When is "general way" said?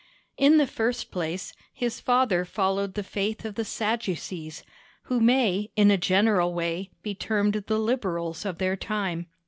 5.99-6.89